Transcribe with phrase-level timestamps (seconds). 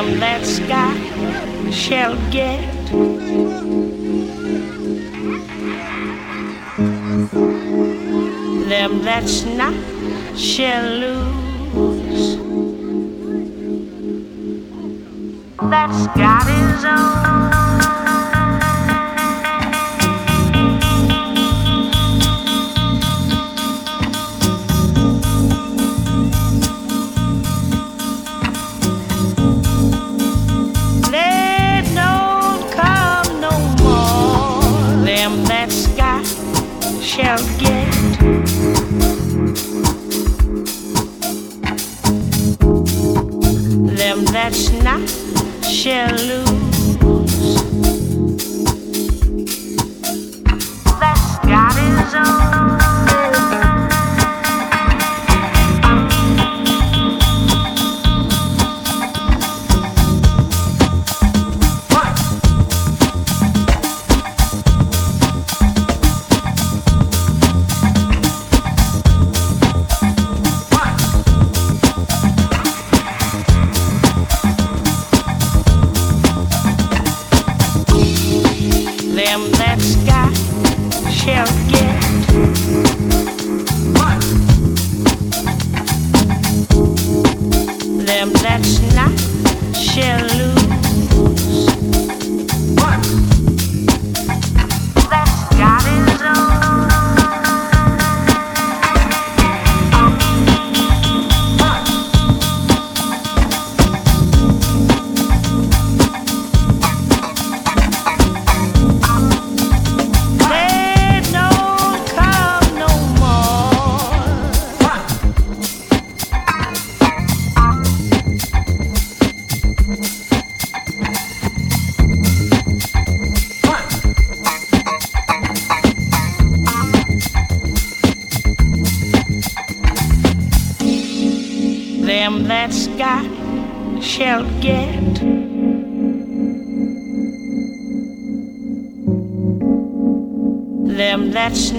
[0.00, 0.96] Them that's got
[1.70, 2.58] shall get.
[8.70, 9.74] Them that's not
[10.38, 12.38] shall lose.
[15.68, 17.59] That's got his own.
[44.98, 45.08] Not
[45.64, 46.49] shall lose.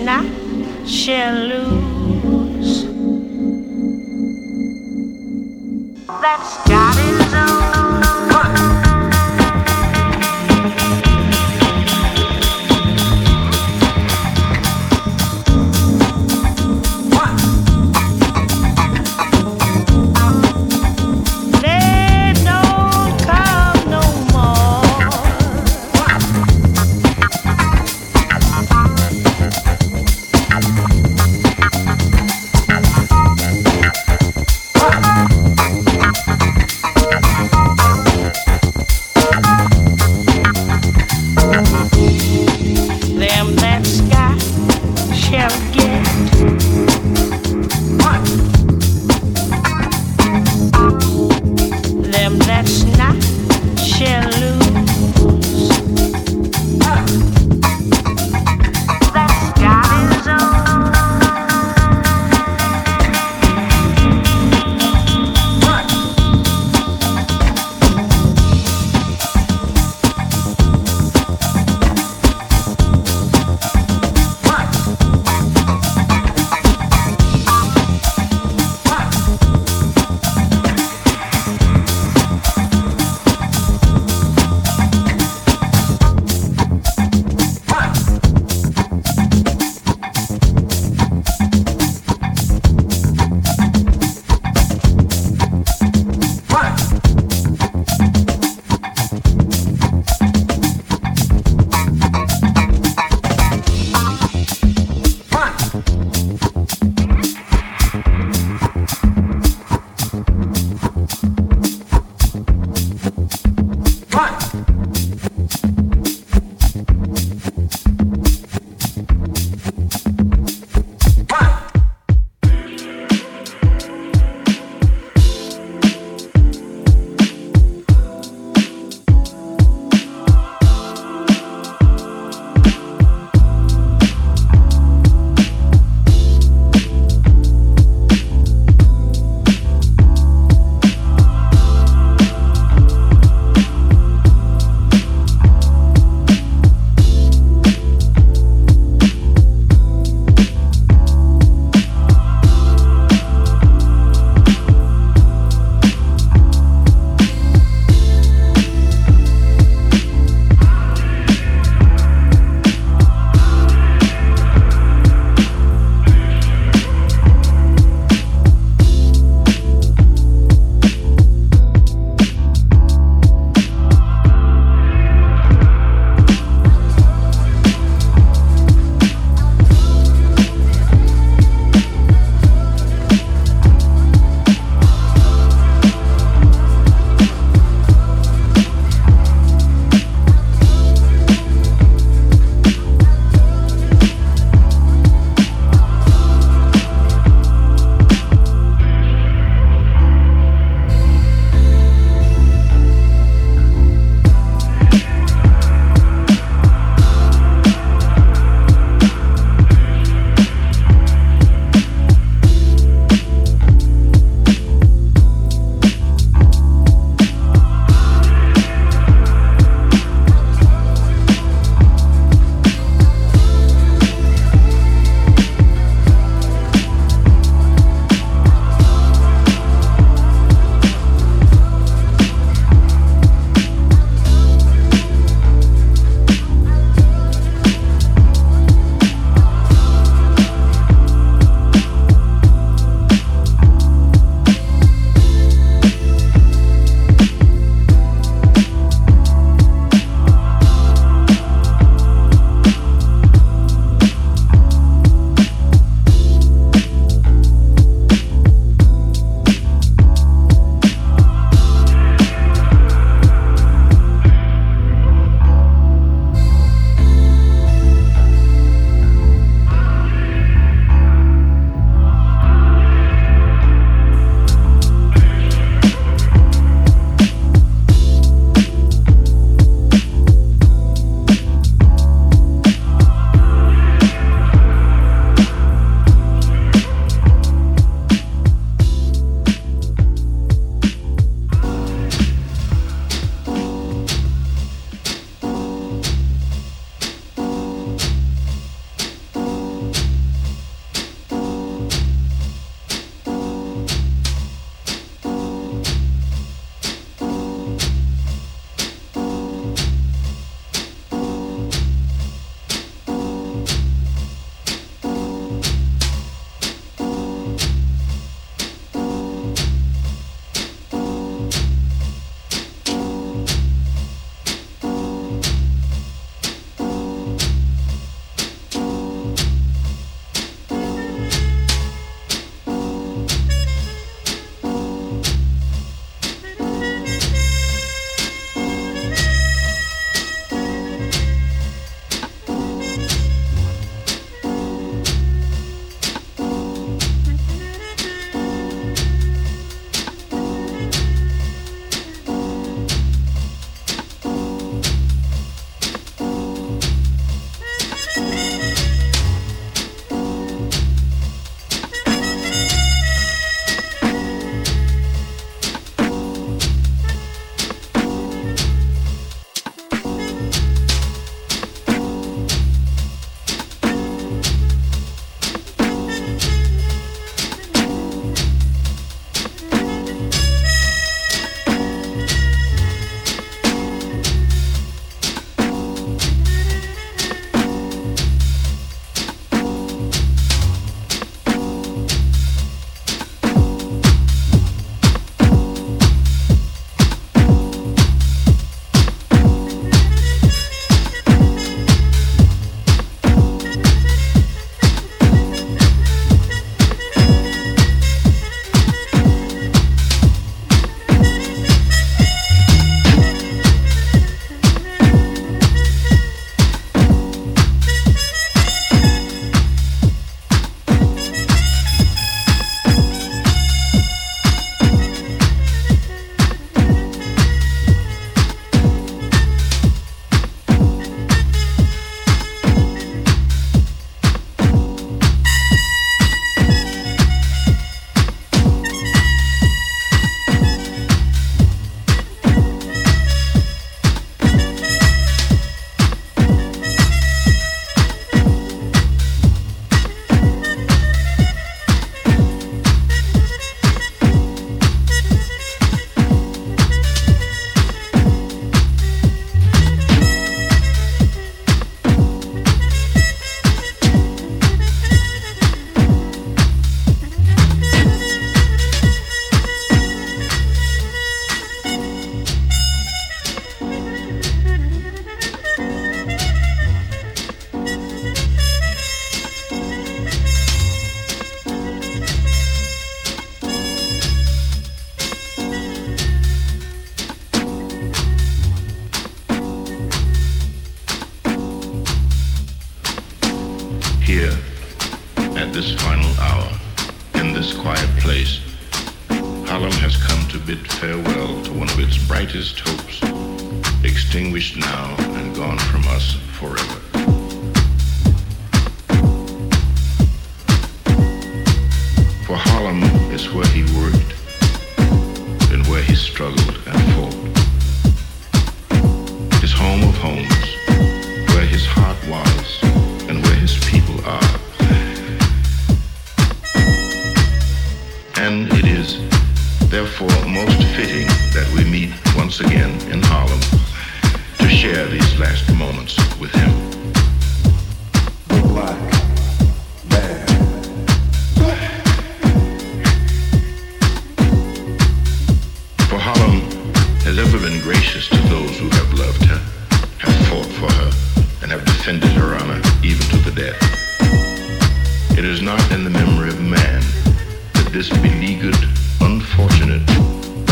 [0.02, 0.26] not
[0.88, 1.81] shall lose.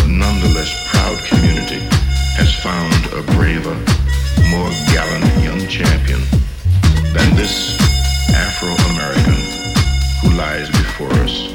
[0.10, 1.80] nonetheless proud community
[2.36, 3.76] has found a braver,
[4.50, 6.20] more gallant young champion
[7.14, 7.78] than this
[8.34, 9.38] Afro-American
[10.22, 11.54] who lies before us.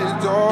[0.00, 0.32] eyes, door.
[0.32, 0.49] Oh.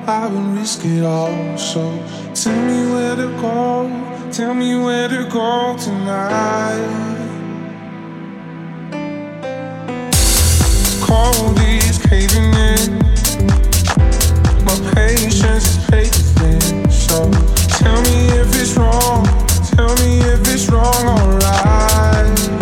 [0.00, 1.58] I would risk it all.
[1.58, 1.82] So
[2.34, 7.18] tell me where to go, tell me where to go tonight.
[10.12, 12.98] It's cold, is caving in.
[14.64, 17.30] My patience is paper So
[17.78, 19.24] tell me if it's wrong,
[19.76, 22.61] tell me if it's wrong, alright.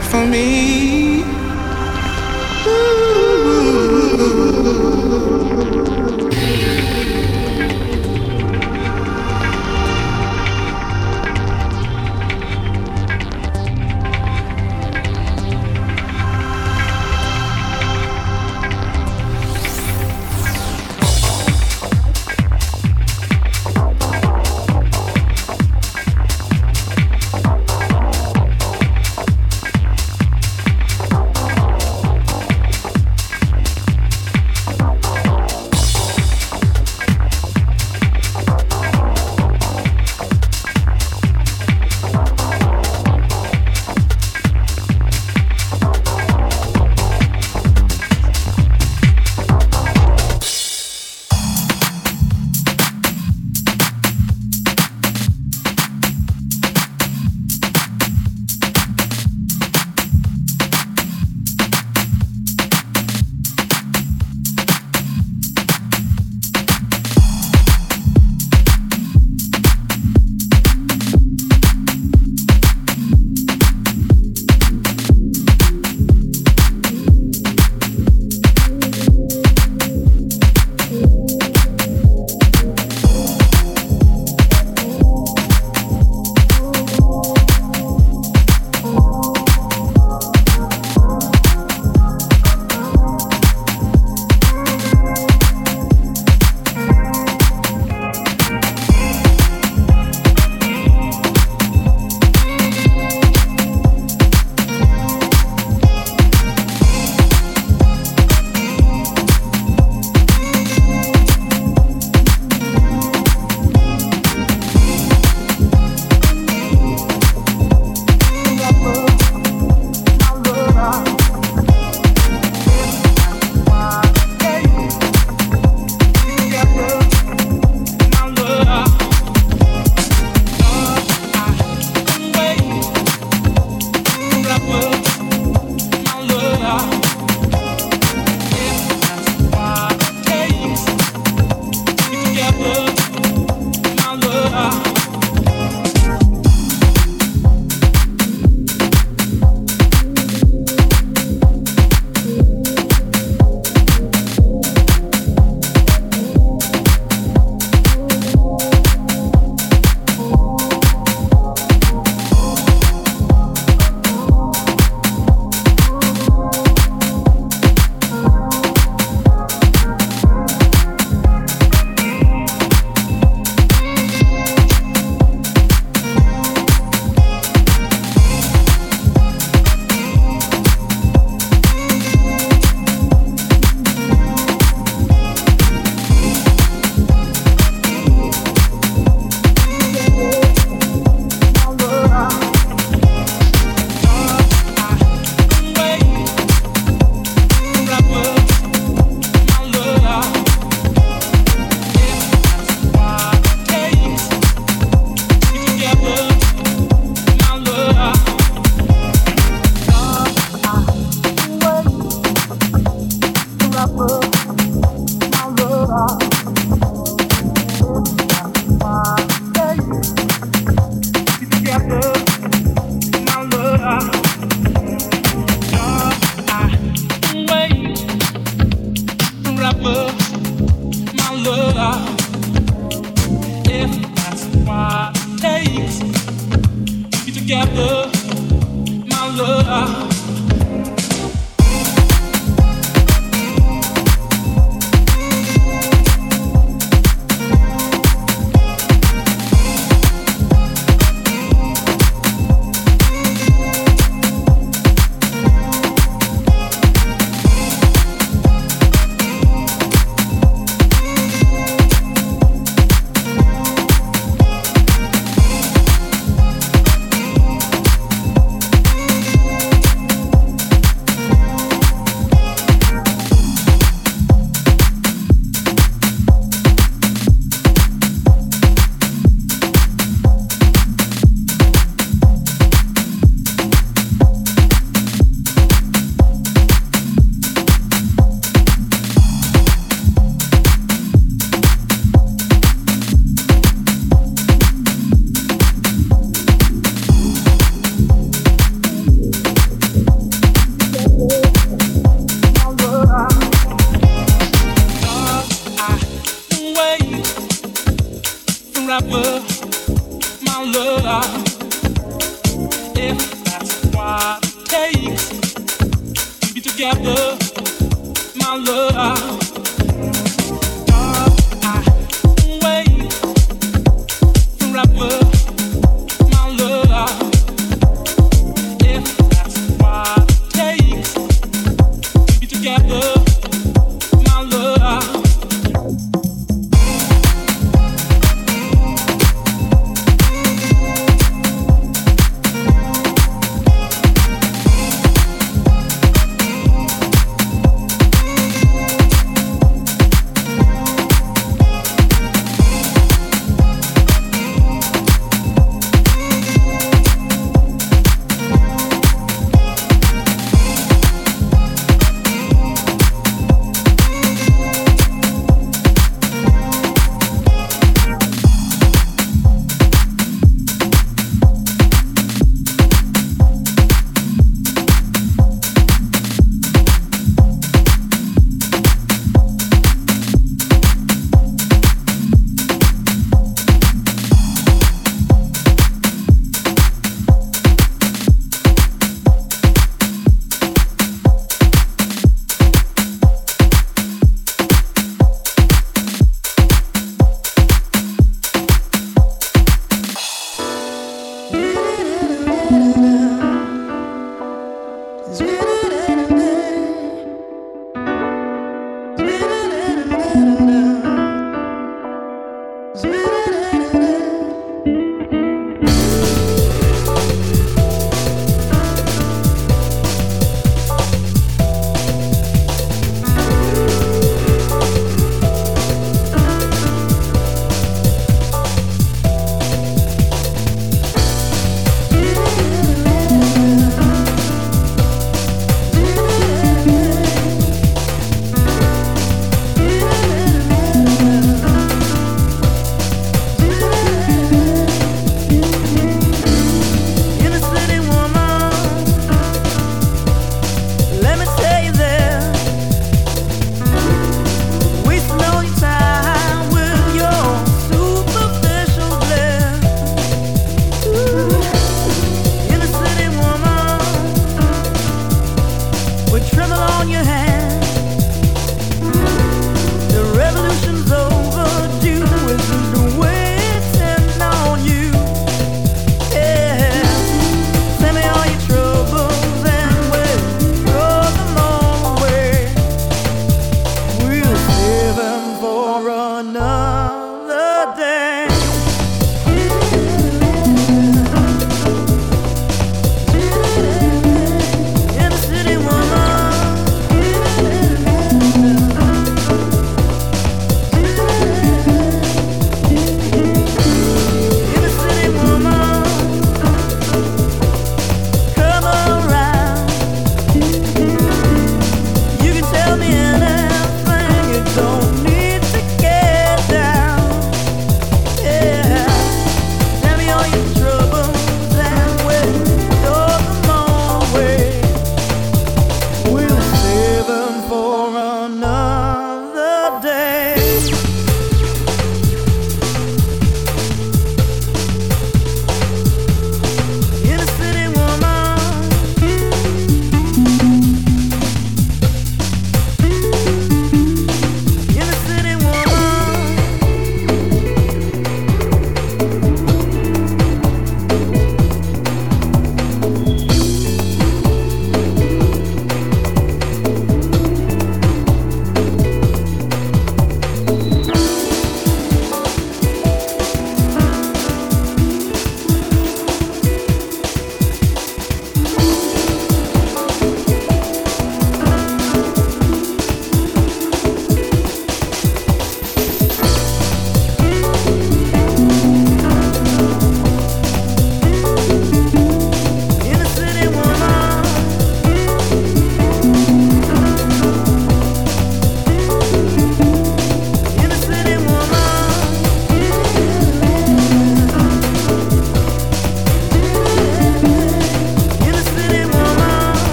[0.00, 1.24] for me.
[2.66, 3.02] Ooh.